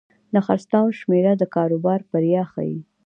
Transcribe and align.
د 0.33 0.35
خرڅلاو 0.45 0.95
شمېره 0.99 1.33
د 1.37 1.43
کاروبار 1.55 1.99
بریا 2.11 2.43
ښيي. 2.51 2.79